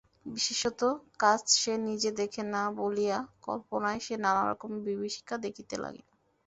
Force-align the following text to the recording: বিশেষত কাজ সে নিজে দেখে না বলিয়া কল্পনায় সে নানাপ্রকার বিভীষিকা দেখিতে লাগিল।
বিশেষত 0.27 0.81
কাজ 1.19 1.41
সে 1.55 1.73
নিজে 1.87 2.09
দেখে 2.19 2.41
না 2.53 2.63
বলিয়া 2.79 3.17
কল্পনায় 3.41 4.01
সে 4.05 4.15
নানাপ্রকার 4.23 4.69
বিভীষিকা 4.87 5.35
দেখিতে 5.45 5.75
লাগিল। 5.83 6.07